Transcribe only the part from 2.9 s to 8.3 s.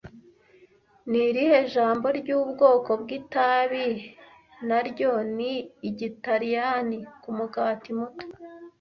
bw'itabi naryo ni Igitaliyani kumugati muto